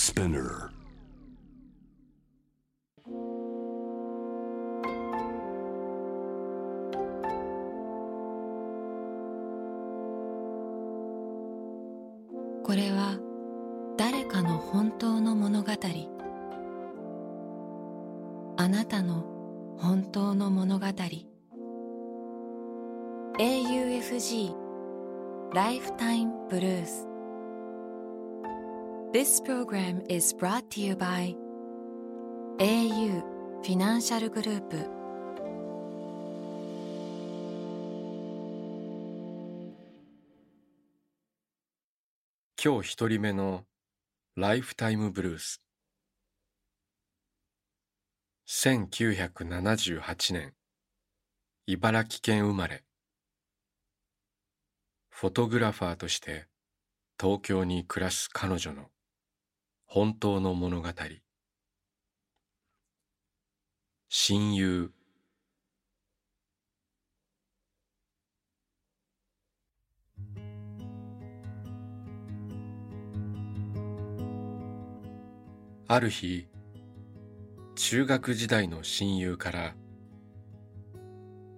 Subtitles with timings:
[0.00, 0.70] Spinner.
[29.12, 31.34] This program is brought to you by
[32.60, 33.22] au
[33.60, 34.76] フィナンシャルグループ
[42.62, 43.64] 今日一人目の
[44.36, 45.60] ライフタイムブルース。
[48.46, 50.54] 1978年。
[51.66, 52.84] 茨城県生まれ。
[55.08, 56.46] フォトグラファーとして
[57.20, 58.88] 東京に暮らす彼女の
[59.92, 60.88] 本当の物語。
[64.08, 64.92] 親友。
[75.88, 76.46] ある日
[77.74, 79.74] 中学時代の親友から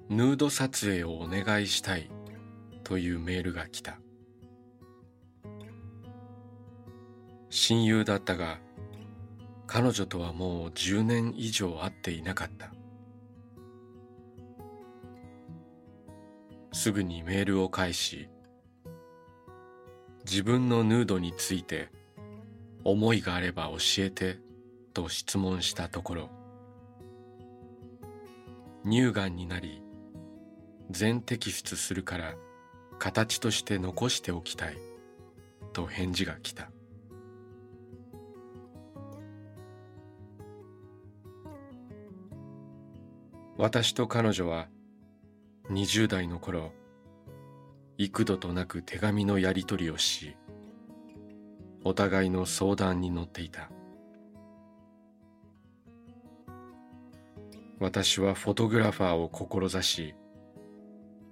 [0.08, 2.10] ヌード撮影をお願いしたい
[2.82, 4.01] というメールが来た。
[7.54, 8.60] 親友だったが
[9.66, 12.72] 彼女とはもう10年以上会っていなかった。
[16.72, 18.30] すぐにメールを返し
[20.24, 21.90] 自分のヌードについて
[22.84, 24.38] 思いがあれば教えて
[24.94, 26.30] と質問したところ
[28.86, 29.82] 乳がんになり
[30.90, 32.34] 全摘出するから
[32.98, 34.78] 形として残しておきたい
[35.74, 36.71] と返事が来た。
[43.62, 44.66] 私と彼女は
[45.70, 46.72] 20代の頃
[47.96, 50.36] 幾度となく手紙のやり取りをし
[51.84, 53.70] お互いの相談に乗っていた。
[57.78, 60.14] 私はフォトグラファーを志し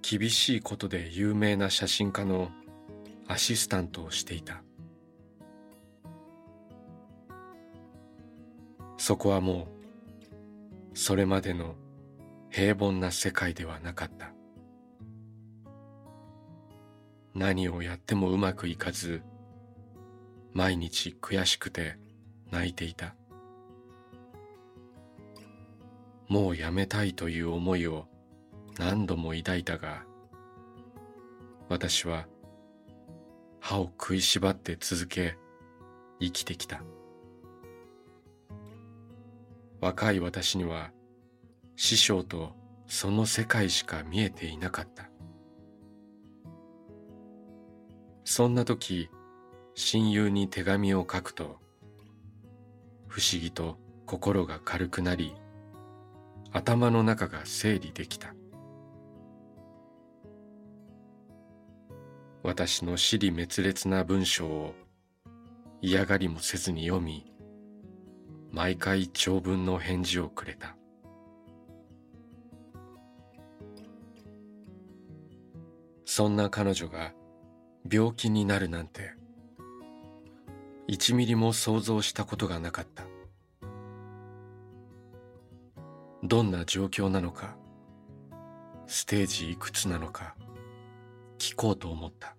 [0.01, 2.49] 厳しいことで有名な写真家の
[3.27, 4.63] アシスタントをしていた。
[8.95, 9.67] そこはも
[10.93, 11.75] うそれまでの
[12.51, 14.33] 平凡な世界ではなかった。
[17.33, 19.21] 何をやってもうまくいかず
[20.53, 21.95] 毎日悔しくて
[22.51, 23.15] 泣いていた。
[26.27, 28.05] もうやめたいという思いを
[28.77, 30.03] 何度も抱いたが
[31.69, 32.27] 私は
[33.61, 35.37] 歯を食いしばって続け
[36.19, 36.83] 生きてきた。
[39.79, 40.91] 若い私には
[41.83, 42.51] 師匠と
[42.85, 45.09] その世界しか見えていなかった。
[48.23, 49.09] そんな時
[49.73, 51.57] 親友に手紙を書くと
[53.07, 55.33] 不思議と心が軽くなり
[56.51, 58.35] 頭の中が整理できた。
[62.43, 64.75] 私の尻滅裂な文章を
[65.81, 67.33] 嫌がりもせずに読み
[68.51, 70.75] 毎回長文の返事をくれた。
[76.13, 77.13] そんな彼女が
[77.89, 79.13] 病気になるなんて。
[80.85, 83.05] 一ミリも想像したことがなかった。
[86.21, 87.55] どんな状況なのか。
[88.87, 90.35] ステージいくつなのか。
[91.39, 92.35] 聞こうと思った。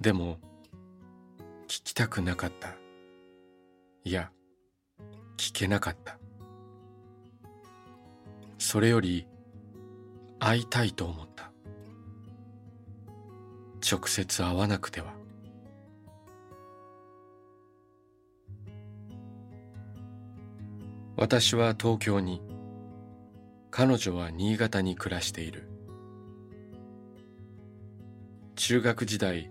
[0.00, 0.38] でも
[1.68, 2.76] 聞きたくなかった。
[4.04, 4.30] いや
[5.36, 6.18] 聞けなかった。
[8.56, 9.26] それより
[10.38, 11.25] 会いたいと思った。
[13.88, 15.14] 直接会わなくては。
[21.16, 22.42] 私は東京に
[23.70, 25.70] 彼女は新潟に暮らしている。
[28.56, 29.50] 中学時代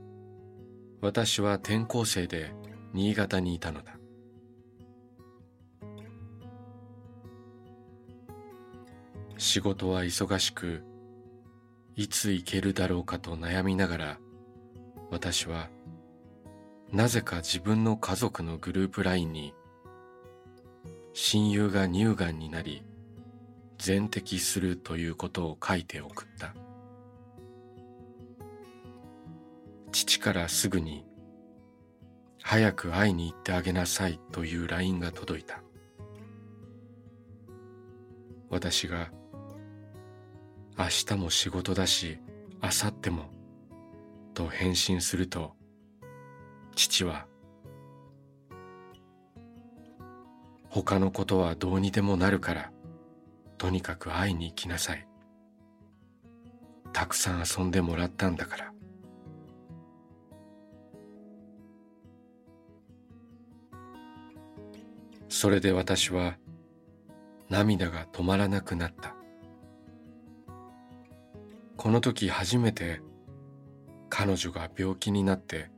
[1.02, 2.52] 私は転校生で
[2.94, 3.94] 新潟にいたのだ。
[9.38, 10.84] 仕事は忙しく
[11.96, 14.18] いつ行けるだろうかと悩みながら
[15.16, 15.70] 私は
[16.92, 19.54] なぜか自分の家族のグループ LINE に
[21.14, 22.84] 親友が乳がんになり
[23.78, 26.54] 全摘するということを書いて送った。
[29.94, 31.06] 父からすぐに
[32.44, 35.64] 「早く会いに行ってあげなさいという LINE が届いた。
[38.50, 39.14] 私が
[40.78, 42.20] 明日も仕事だし
[42.62, 43.35] 明後日も
[44.36, 45.54] と返信すると
[46.76, 47.26] 父は
[50.70, 52.72] 他のことはどうにでもなるから
[53.58, 55.08] とにかく会いに行きなさい。
[56.92, 58.74] たくさん遊んでもらったんだから。
[65.30, 66.38] それで私は
[67.50, 69.16] 涙が止まらなくなった。
[71.78, 73.02] この時初めて
[74.18, 75.70] 彼女が病気になって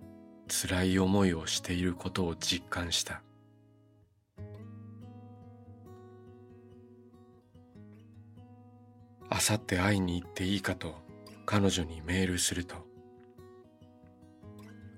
[0.48, 3.24] 辛い思いをしていることを実感した。
[9.28, 10.94] あさって会いに行っていいかと
[11.48, 12.76] 彼女にメールすると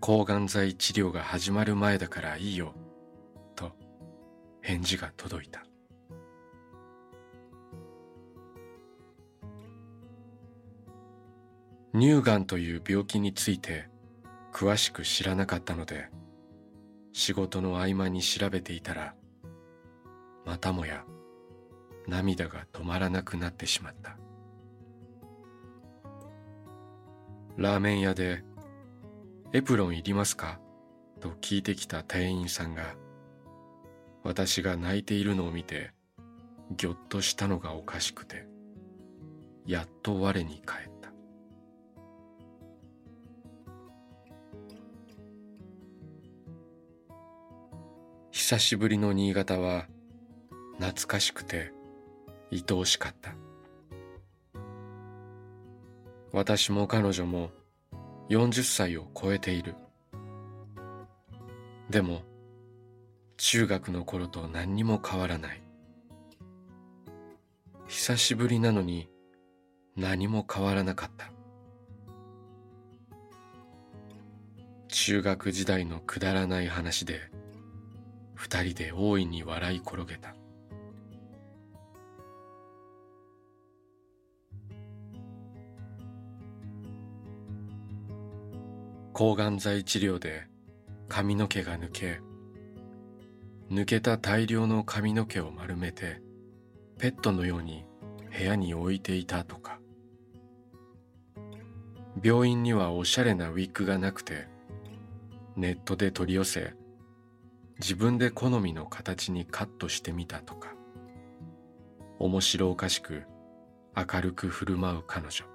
[0.02, 2.74] 抗がん剤治療が始まる前だからいいよ
[3.56, 3.72] と
[4.62, 5.69] 返事が届いた。
[11.94, 13.90] 乳がんという病気について
[14.54, 16.10] 詳しく知らなかったので
[17.14, 19.16] 仕事の合間に調べていたら
[20.46, 21.04] またもや
[22.08, 24.18] 涙が止まらなくなってしまった
[27.58, 28.44] ラーメン屋で
[29.54, 30.60] 「エプロンいりますか?」
[31.20, 32.96] と聞いてきた店員さんが
[34.24, 35.92] 私が泣いているのを見て
[36.72, 38.48] ぎょっとしたのがおかしくて
[39.66, 40.99] やっと我に返った
[48.50, 49.86] 久しぶりの新潟は
[50.80, 51.72] 懐かしくて
[52.52, 53.36] 愛おしかった。
[56.32, 57.52] 私も彼女も
[58.32, 59.76] 40歳を超えている。
[61.92, 62.24] でも
[63.38, 65.62] 中学の頃と何にも変わらない。
[67.88, 69.12] 久しぶりなのに
[69.96, 71.32] 何も変わらなかった。
[74.88, 77.30] 中学時代のくだらない話で
[78.40, 80.34] 二人で大いに笑い転げた。
[89.12, 90.48] 抗がん剤治療で
[91.10, 92.22] 髪の毛が抜け
[93.70, 96.22] 抜けた大量の髪の毛を丸めて
[96.98, 97.84] ペットのように
[98.32, 99.82] 部屋に置いていたとか。
[102.24, 104.48] 病院にはおしゃれなウィッグがなくて
[105.58, 106.79] ネットで取り寄せ
[107.80, 110.74] 自分で好みの形にカットしてみたとか
[112.20, 113.24] 面白おかしく
[113.96, 115.46] 明るく振る舞う彼女。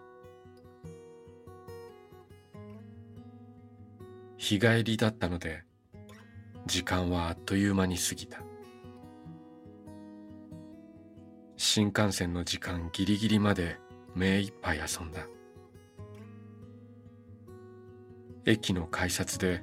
[4.38, 5.64] 日帰りだったので
[6.66, 8.40] 時間はあっという間に過ぎた。
[11.56, 13.78] 新幹線の時間ギリギリまで
[14.14, 15.26] 目いっぱい遊んだ。
[18.46, 19.62] 駅の改札で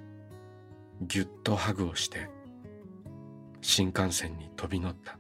[1.02, 2.30] ぎゅっとハグをして
[3.62, 5.18] 新幹線に飛び乗った。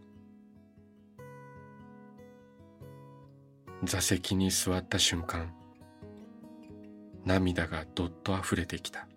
[3.83, 5.51] 座席に座った瞬間
[7.25, 9.07] 涙がどっと溢れてきた。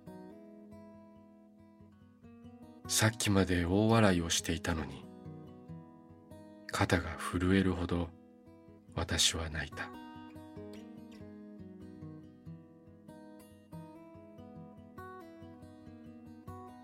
[2.86, 5.04] さっきまで大笑いをしていたのに
[6.70, 8.10] 肩が震えるほど
[8.94, 9.88] 私は泣いた。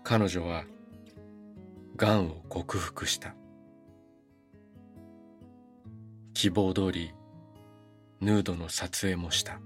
[0.03, 0.65] 彼女は
[2.01, 3.35] がんを克服した。
[6.33, 7.13] 希望通り
[8.19, 9.59] ヌードの撮影もした。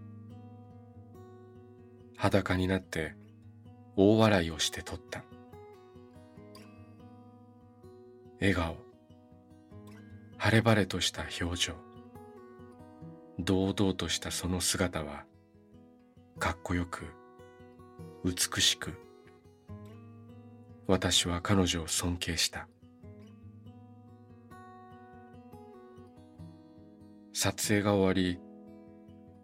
[2.17, 3.15] 裸になって
[3.95, 5.23] 大笑いをして撮った。
[8.41, 8.75] 笑顔。
[10.35, 11.73] 晴れ晴れとした表情。
[13.39, 15.23] 堂々としたその姿は
[16.37, 17.05] かっこよく
[18.25, 19.04] 美しく
[20.87, 22.67] 私は彼女を尊敬した。
[27.33, 28.39] 撮影が終わり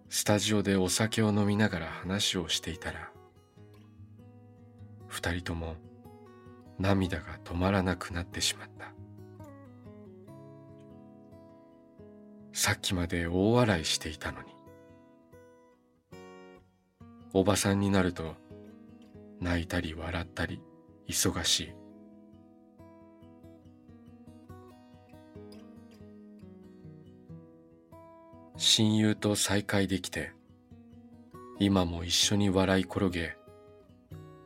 [0.10, 3.12] スタジオでお酒を飲みながら話をしていたら
[5.08, 5.76] 二人とも
[6.80, 8.94] 涙が止まらなくなってしまった。
[12.54, 14.56] さっきまで大笑いしていたのに。
[17.34, 18.36] おばさんになると
[19.40, 20.62] 泣いたり笑ったり。
[21.12, 21.74] 忙しい。
[28.58, 30.34] 親友と再会できて
[31.60, 33.36] 今も一緒に笑い転げ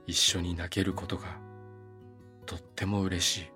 [0.08, 1.38] 一緒に泣けることが
[2.46, 3.52] とっても嬉しい。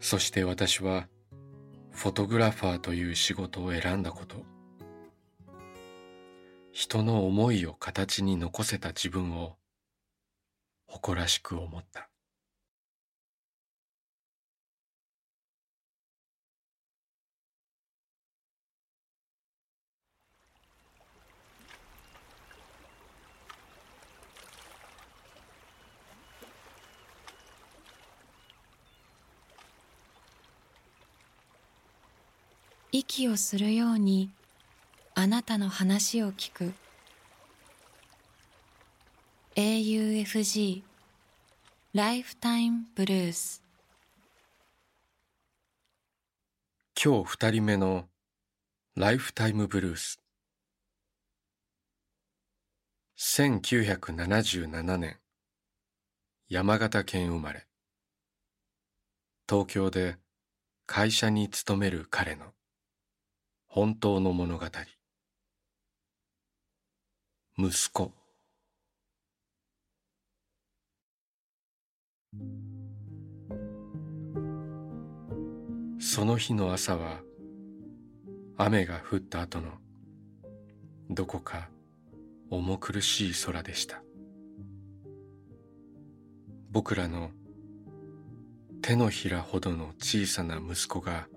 [0.00, 1.06] そして私は
[1.92, 4.51] フォトグラファーという仕事を選んだこと。
[6.72, 9.56] 人の思いを形に残せた自分を
[10.86, 12.08] 誇らしく思った。
[32.90, 34.30] 息をするように
[35.22, 36.72] あなたの話を聞く。
[39.54, 40.82] AUFG
[41.94, 43.62] ライフタイムブルース
[47.00, 48.06] 今日二人目の
[48.96, 50.20] ライフタイムブルース
[53.16, 55.18] 1977年
[56.48, 57.68] 山形県生まれ。
[59.48, 60.16] 東京で
[60.86, 62.46] 会社に勤める彼の
[63.68, 64.66] 本当の物語。
[67.58, 68.12] 息子。
[76.00, 77.20] その日の朝は
[78.56, 79.72] 雨が降った後の
[81.10, 81.68] どこか
[82.48, 84.02] 重苦しい空でした。
[86.70, 87.32] 僕らの
[88.80, 91.28] 手のひらほどの小さな息子が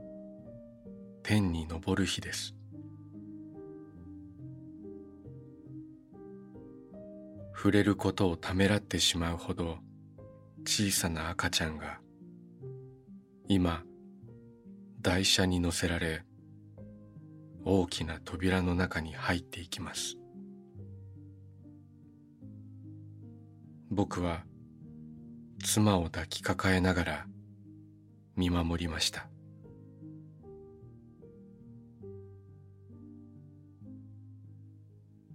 [1.23, 2.55] 天に昇る日です。
[7.65, 9.79] 触れることをためらってしまうほど
[10.67, 11.97] 小さな赤ちゃんが
[13.47, 13.81] 今
[15.01, 16.21] 台車に乗せられ
[17.63, 20.15] 大きな扉の中に入っていきます。
[23.89, 24.43] 僕は
[25.63, 27.25] 妻を抱きかかえながら
[28.35, 29.27] 見守りました。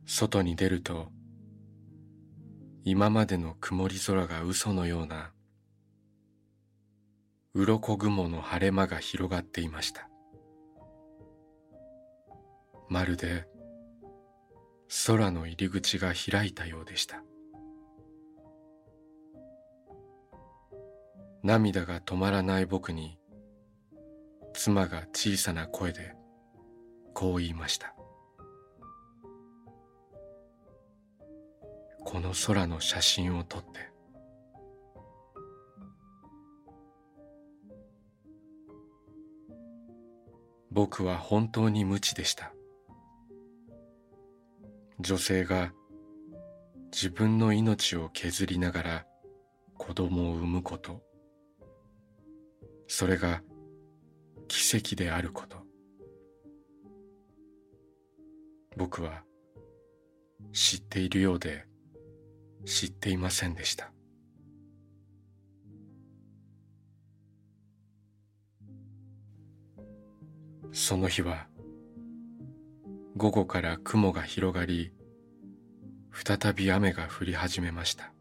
[0.07, 1.09] 外に出ると
[2.85, 5.33] 今までの曇り空が嘘のような
[7.53, 10.09] 鱗雲の晴れ間が広がっていました。
[12.89, 13.47] まるで
[15.07, 17.23] 空の入り口が開いたようでした。
[21.43, 23.19] 涙が止まらない僕に
[24.55, 26.15] 妻が小さな声で
[27.15, 27.95] こう言いました。
[32.05, 33.91] この空の写真を撮って。
[40.73, 42.53] 僕は本当に無知でした。
[45.01, 45.73] 女性が
[46.93, 49.07] 自分の命を削りながら
[49.77, 51.03] 子供を産むこと。
[52.87, 53.43] それが
[54.49, 55.59] 奇跡であること。
[58.77, 59.23] 僕は
[60.53, 61.70] 知っているようで
[62.65, 63.93] 知っていませんでした。
[70.73, 71.49] その日は
[73.17, 74.93] 午後から雲が広がり
[76.13, 78.13] 再び雨が降り始めました。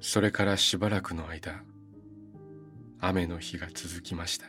[0.00, 1.62] それからしばらくの間
[2.98, 4.46] 雨の日が続きました。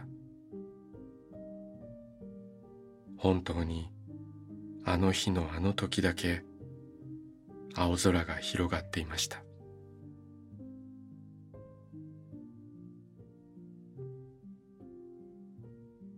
[3.17, 3.91] 本当に
[4.83, 6.43] あの日のあの時だけ
[7.75, 9.43] 青空が広がっていました。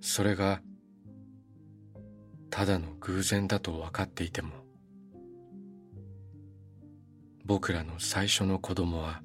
[0.01, 0.61] それが
[2.49, 4.51] ただの偶然だと分かっていても
[7.45, 9.23] 僕らの最初の子供は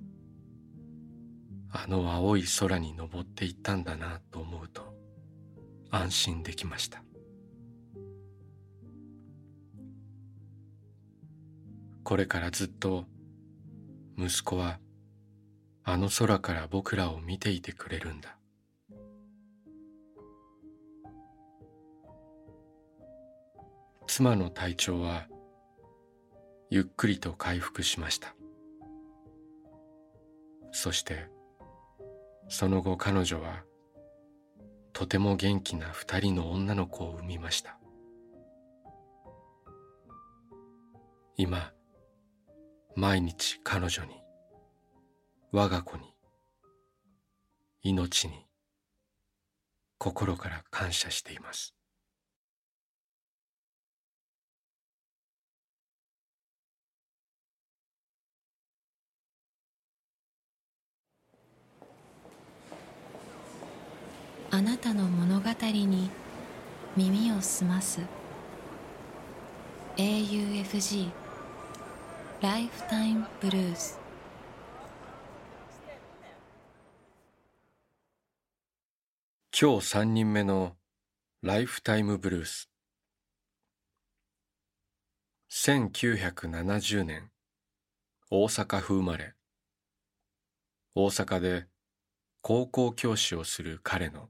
[1.70, 4.94] あの青い空に登っていったんだなと思うと
[5.90, 7.02] 安心できました。
[12.08, 13.04] これからずっと
[14.16, 14.78] 息子は
[15.84, 18.38] あの空から僕らを見ていてくれるんだ。
[24.06, 25.26] 妻の体調は
[26.70, 28.34] ゆっくりと回復しました。
[30.72, 31.26] そして
[32.48, 33.64] その後彼女は
[34.94, 37.78] とても元気な二人の女の子を産みました。
[41.36, 41.70] 今
[43.00, 44.10] 毎日彼女に
[45.52, 46.02] 我が子に
[47.80, 48.44] 命に
[49.98, 51.76] 心から感謝しています。
[64.50, 66.10] あなたの物語に
[66.96, 68.00] 耳を澄ます。
[69.96, 71.27] AUFG
[72.40, 73.98] ライフタイムブルース
[79.60, 80.76] 今日三人目の
[81.42, 82.70] ライフタイムブルース
[85.50, 87.32] 1970年
[88.30, 89.34] 大阪府生まれ。
[90.94, 91.66] 大阪で
[92.40, 94.28] 高校教師をする彼の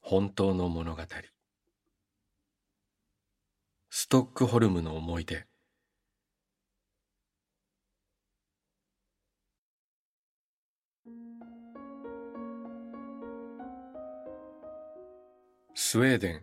[0.00, 1.02] 本当の物語。
[3.90, 5.51] ストックホルムの思い出。
[15.74, 16.42] スウェーデン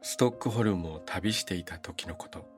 [0.00, 2.48] ストックホルムを旅していた時のこと。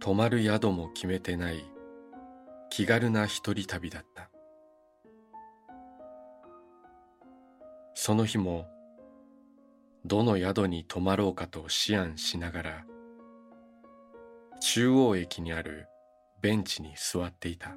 [0.00, 1.64] 泊まる宿も決めてない
[2.68, 4.28] 気軽な一人旅だった。
[7.94, 8.66] その日も
[10.04, 12.84] どの宿に泊まろうかと思案しながら
[14.60, 15.86] 中央駅にある
[16.42, 17.74] ベンチに座っていた。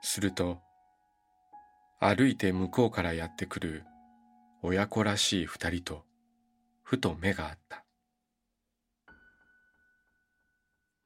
[0.00, 0.63] すると
[2.06, 3.82] 歩いて向こうからやってくる
[4.60, 6.04] 親子らしい二人と
[6.82, 7.82] ふと目があった。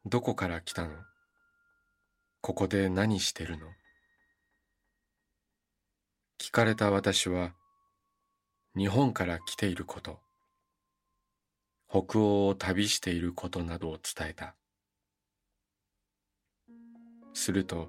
[0.07, 0.91] どこから来たの？
[2.41, 3.69] ここで何してるの？
[6.37, 7.53] 聞かれた私は
[8.77, 10.19] 日本から来ていること。
[11.89, 14.57] 北欧を旅していることなどを伝えた。
[17.35, 17.89] すると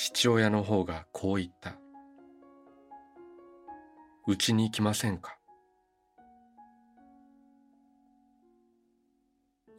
[0.00, 1.76] 父親の方がこう言った。
[4.28, 5.36] うちに来ませんか？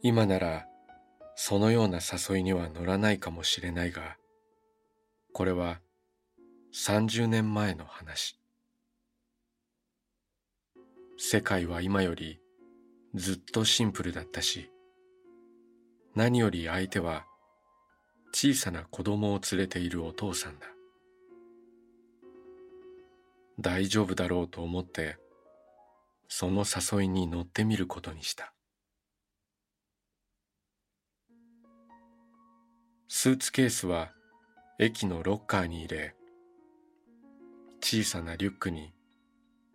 [0.02, 0.66] 今なら
[1.36, 4.18] そのような誘いには乗らないかもしれないが
[5.32, 5.80] これは
[6.74, 8.38] 30年前の話。
[11.16, 12.40] 世界は今より
[13.14, 14.70] ずっとシンプルだったし
[16.14, 17.24] 何より相手は
[18.32, 20.66] 小さな子供を連れているお父さんだ。
[23.58, 25.18] 大丈夫だろうと思って
[26.28, 28.54] その誘いに乗ってみることにした。
[33.08, 34.12] スーツケースは
[34.78, 36.14] 駅のロッカーに入れ
[37.82, 38.92] 小さなリュックに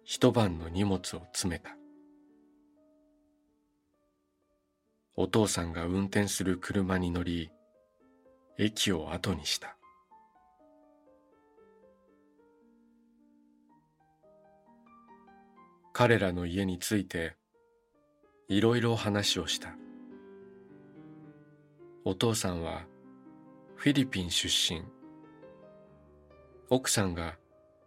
[0.04, 1.76] 一晩の荷物を詰めた。
[5.18, 7.52] お父さんが運転する車に乗り
[8.58, 9.76] 駅を後にした。
[15.94, 17.36] 彼らの家について
[18.48, 19.76] いろいろ話をした。
[22.04, 22.86] お父さんは
[23.76, 24.84] フィリピン出身。
[26.70, 27.38] 奥さんが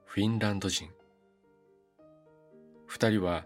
[0.05, 0.89] フィンランド人。
[2.87, 3.45] 二人は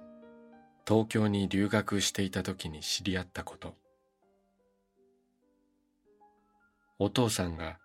[0.87, 3.82] 東京に留学していた時に知り合ったこと。
[7.05, 7.81] お父さんが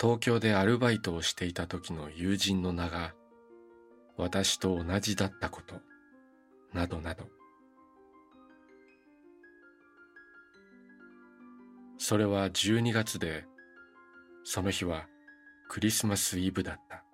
[0.00, 3.12] 東京でアルバイトをしていた時の友人の名が
[4.16, 5.74] 私と同じだったこと
[6.72, 7.24] などなど。
[11.98, 13.44] それは12月で
[14.44, 15.06] その日は
[15.68, 17.04] クリスマスイブだった。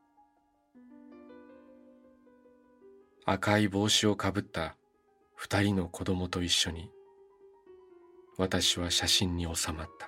[3.27, 4.77] 赤い帽子をかぶった
[5.35, 6.93] 二人の子供と一緒に
[8.37, 10.08] 私は写真に収まった。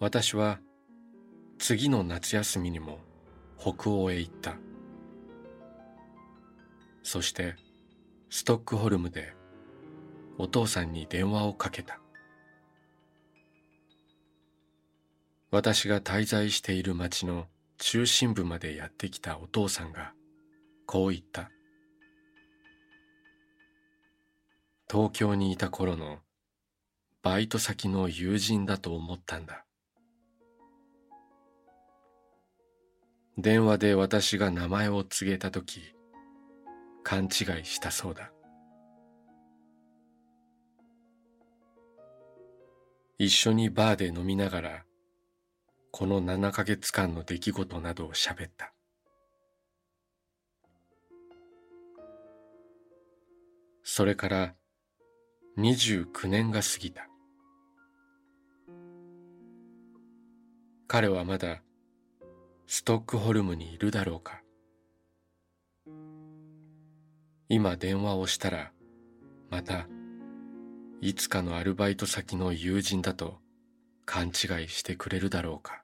[0.00, 0.60] 私は
[1.58, 3.00] 次の夏休みにも
[3.58, 4.56] 北欧へ行った。
[7.02, 7.54] そして
[8.30, 9.34] ストックホルムで
[10.38, 12.00] お父さんに電話をかけた。
[15.50, 17.44] 私が滞在している町の
[17.76, 20.14] 中心部までやってきたお父さんが
[20.86, 21.50] こう言った。
[24.90, 26.20] 東京にいた頃の
[27.22, 29.66] バイト先の友人だと思ったんだ。
[33.38, 35.94] 電話で私が名前を告げたとき
[37.02, 37.30] 勘違い
[37.64, 38.32] したそうだ
[43.18, 44.84] 一緒にバーで飲みながら
[45.92, 48.72] この7ヶ月間の出来事などを喋った。
[53.82, 54.54] それから
[55.58, 57.08] 29年が過ぎた。
[60.86, 61.60] 彼はまだ
[62.72, 64.42] ストックホルムにいるだろうか。
[67.48, 68.70] 今電話をしたら
[69.50, 69.88] また
[71.00, 73.40] いつかのアルバイト先の友人だと
[74.06, 74.34] 勘違い
[74.68, 75.82] してくれるだろうか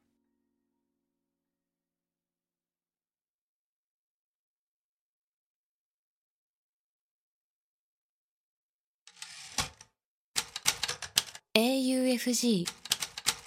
[11.53, 12.64] 「AUFG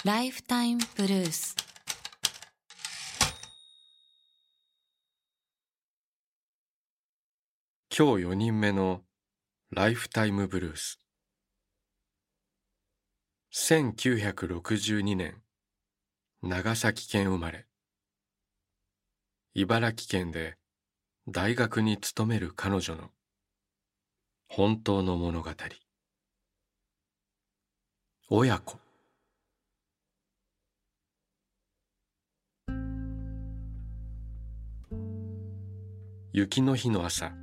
[0.04, 1.56] ライフタイムブルース」
[7.92, 9.02] 今日4人目の
[9.72, 11.00] ライフタイムブルース。
[13.52, 15.42] 1962年
[16.44, 17.66] 長崎県生まれ。
[19.56, 20.58] 茨城県で
[21.28, 23.10] 大学に勤める彼女の
[24.48, 25.50] 本当の物語。
[28.30, 28.78] 親子。
[36.32, 37.34] 雪の日の朝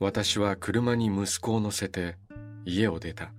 [0.00, 2.16] 私は車に息子を乗せて
[2.64, 3.32] 家を出た。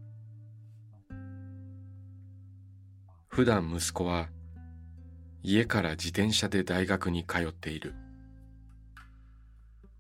[3.28, 4.30] 普段息子は
[5.44, 7.94] 家から自転車で大学に通っている。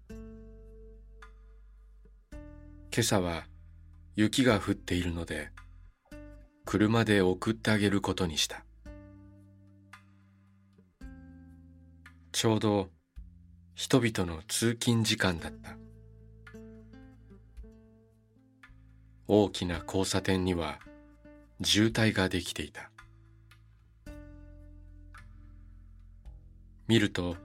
[0.10, 0.18] 今
[3.00, 3.46] 朝は
[4.15, 5.50] 雪が降っているので
[6.63, 8.63] 車で送ってあげることにした。
[12.32, 12.89] ちょうど
[13.76, 15.78] 人々の通勤時間だった。
[19.28, 20.80] 大きな交差点には
[21.64, 22.92] 渋滞ができていた。
[26.88, 27.36] 見ると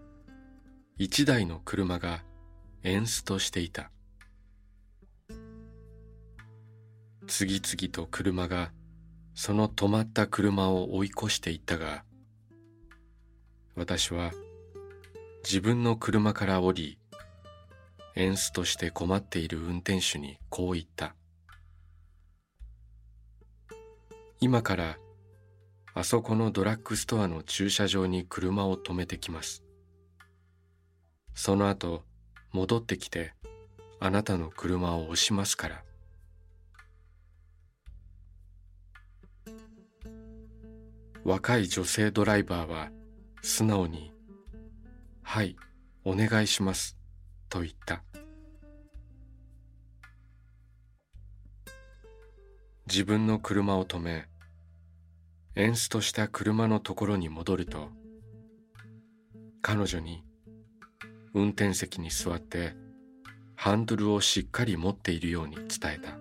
[0.98, 2.22] 一台の車が
[2.82, 3.90] エンストしていた。
[7.26, 8.72] 次々と車が
[9.34, 12.04] その止まった車を追い越していったが
[13.76, 14.32] 私は
[15.44, 16.98] 自分の車から降り
[18.16, 21.14] エンスとして困っている運転手にこう言った。
[24.42, 24.96] 今から
[25.92, 29.62] あそこのドラッグストアの駐車場に車を止めてきます。
[31.34, 32.04] その後、
[32.52, 33.34] 戻ってきて、
[33.98, 35.84] あなたの車を押しますから。
[41.22, 42.90] 若い女性ドライバーは
[43.42, 44.10] 素直に、
[45.22, 45.54] はい、
[46.04, 46.96] お願いします、
[47.50, 48.02] と言った。
[52.86, 54.29] 自分の車を止め、
[55.60, 57.90] エンスとした車のところに戻ると
[59.60, 60.24] 彼女に
[61.34, 62.74] 運転席に座って
[63.56, 66.16] ハンドルをしっかり持っているように伝えた。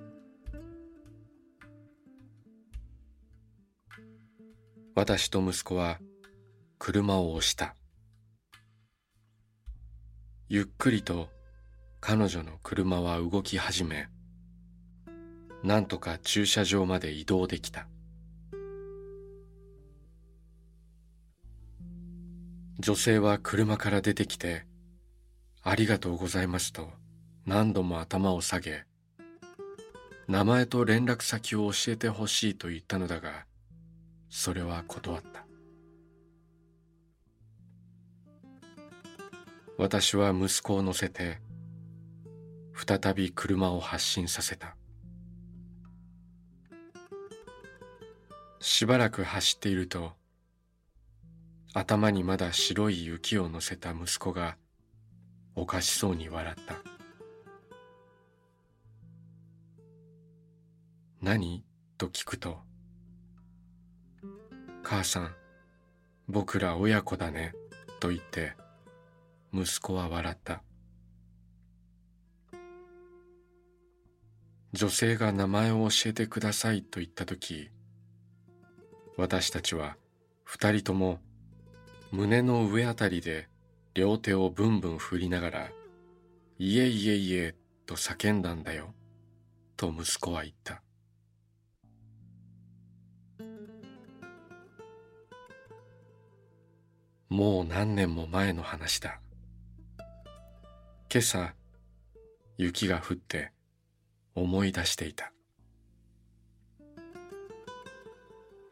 [4.94, 6.00] 私と息子は
[6.78, 7.78] 車を押した。
[10.50, 11.30] ゆっくりと
[12.02, 14.10] 彼女の車は動き始め
[15.64, 17.88] なんとか駐車場まで移動できた。
[22.80, 24.66] 女性は車から出てきて、
[25.62, 26.90] ありがとうございますと
[27.46, 28.86] 何度も頭を下げ、
[30.30, 33.46] 名前と連絡先を教えてほしいと言ったのだが、
[34.30, 35.46] それは断った。
[39.78, 41.40] 私は息子を乗せて、
[42.76, 44.78] 再び車を発進させた。
[48.62, 50.14] しばらく走っていると、
[51.74, 54.58] 頭にまだ白い雪を乗せた息子が
[55.56, 56.76] おかしそうに笑った。
[61.22, 61.64] 何？
[61.98, 62.60] と聞くと
[64.84, 65.36] 母さん
[66.28, 67.54] 僕ら親子だね。
[68.00, 68.54] と言って
[69.54, 70.64] 息子は笑った。
[74.72, 77.70] 女性が名前を教えてくださいと言った時
[79.18, 79.98] 私たちは
[80.44, 81.20] 二人とも
[82.12, 83.48] 胸の上あたりで
[83.94, 85.72] 両手をブンブン振りながら、
[86.58, 88.96] いえいえいえと叫んだんだよ、
[89.78, 90.82] と息子は言った。
[97.30, 99.22] もう何年も前の話だ。
[101.14, 101.54] 今朝、
[102.58, 103.52] 雪が降って
[104.34, 105.32] 思い出していた。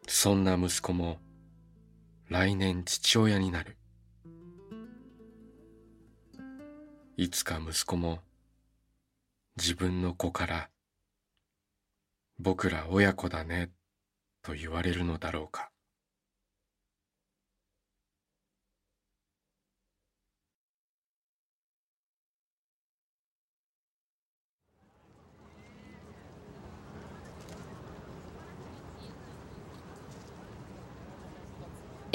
[0.07, 1.19] そんな息子も
[2.29, 3.77] 来年父親になる。
[7.15, 8.19] いつか息子も
[9.55, 10.69] 自分の子から
[12.37, 13.71] 僕ら親子だね
[14.43, 15.71] と言われるのだろうか。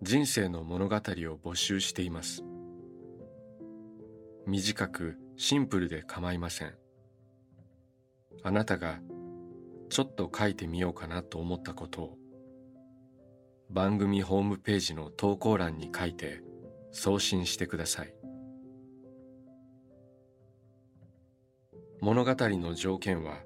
[0.00, 2.44] 人生の物語を募集しています。
[4.46, 6.74] 短くシンプルで構いません。
[8.44, 9.00] あなたが
[9.90, 12.18] ちょっと書いてみようかなと思ったことを
[13.70, 16.42] 番組ホームページの投稿欄に書いて
[16.92, 18.14] 送信してください。
[22.00, 23.38] 物語の条件は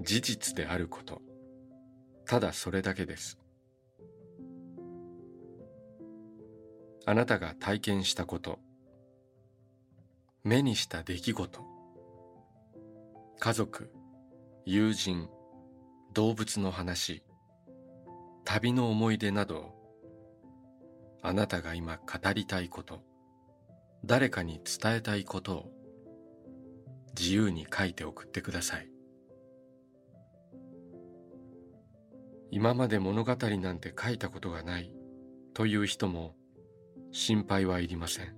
[0.00, 1.20] 事実であること。
[2.24, 3.41] ただそれだけです。
[7.04, 8.60] あなたが体験したこと。
[10.44, 11.60] 目にした出来事。
[13.40, 13.90] 家族
[14.64, 15.28] 友人
[16.14, 17.24] 動物の話。
[18.44, 19.74] 旅の思い出など。
[21.22, 23.00] あなたが今語りたいこと。
[24.04, 25.70] 誰かに伝えたいことを。
[27.18, 28.88] 自由に書いて送ってください。
[32.52, 34.94] 今まで物語なんて書いたことがない。
[35.52, 36.36] という人も
[37.12, 38.34] 心配はいりません。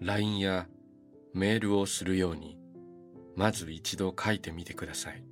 [0.00, 0.66] LINE や
[1.32, 2.58] メールをするように
[3.36, 5.24] まず一度書いてみてください。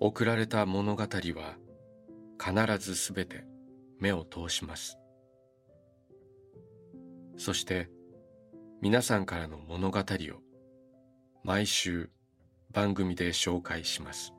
[0.00, 1.58] 送られた物語は
[2.42, 3.44] 必ずすべて
[4.00, 4.98] 目を通します。
[7.36, 7.90] そして
[8.80, 10.04] 皆さんからの物語を
[11.44, 12.10] 毎週
[12.72, 14.32] 番組で紹介します。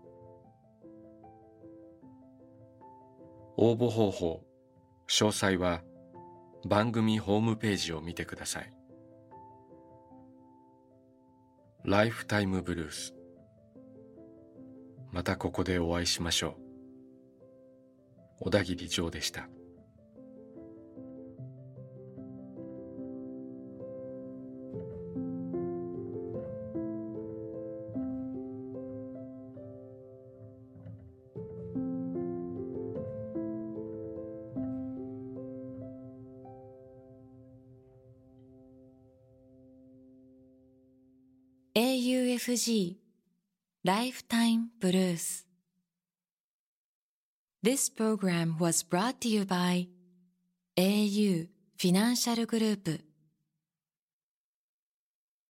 [3.58, 4.44] 応募方法
[5.08, 5.82] 詳細は
[6.66, 8.74] 番組ホームページを見てください。
[11.86, 13.16] ライフタイムブルース。
[15.12, 16.54] またここでお会いしましょう。
[18.42, 19.50] 小田切城でした。
[42.50, 42.96] FG
[43.84, 45.46] Lifetime Blues
[47.62, 49.88] This program was brought to you by
[50.76, 53.09] au フィ